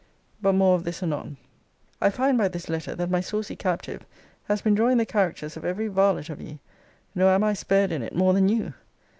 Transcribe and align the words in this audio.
But 0.41 0.53
more 0.53 0.73
of 0.73 0.83
this 0.83 1.03
anon. 1.03 1.37
I 2.01 2.09
find 2.09 2.35
by 2.35 2.47
this 2.47 2.69
letter, 2.69 2.95
that 2.95 3.11
my 3.11 3.21
saucy 3.21 3.55
captive 3.55 4.03
has 4.45 4.59
been 4.59 4.73
drawing 4.73 4.97
the 4.97 5.05
characters 5.05 5.55
of 5.55 5.63
every 5.63 5.89
varlet 5.89 6.27
of 6.27 6.41
ye. 6.41 6.57
Nor 7.13 7.29
am 7.29 7.43
I 7.43 7.53
spared 7.53 7.91
in 7.91 8.01
it 8.01 8.15
more 8.15 8.33
than 8.33 8.49
you. 8.49 8.73